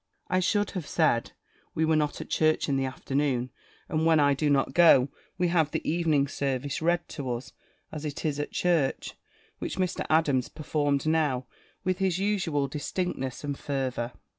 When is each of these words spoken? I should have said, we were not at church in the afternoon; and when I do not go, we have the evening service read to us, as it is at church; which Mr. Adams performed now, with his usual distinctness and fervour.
I 0.29 0.39
should 0.39 0.71
have 0.71 0.87
said, 0.87 1.33
we 1.75 1.85
were 1.85 1.95
not 1.95 2.19
at 2.19 2.29
church 2.31 2.67
in 2.67 2.75
the 2.75 2.85
afternoon; 2.85 3.51
and 3.87 4.03
when 4.03 4.19
I 4.19 4.33
do 4.33 4.49
not 4.49 4.73
go, 4.73 5.09
we 5.37 5.49
have 5.49 5.69
the 5.69 5.87
evening 5.87 6.27
service 6.27 6.81
read 6.81 7.07
to 7.09 7.29
us, 7.33 7.53
as 7.91 8.03
it 8.03 8.25
is 8.25 8.39
at 8.39 8.51
church; 8.51 9.13
which 9.59 9.77
Mr. 9.77 10.03
Adams 10.09 10.49
performed 10.49 11.05
now, 11.05 11.45
with 11.83 11.99
his 11.99 12.17
usual 12.17 12.67
distinctness 12.67 13.43
and 13.43 13.59
fervour. 13.59 14.13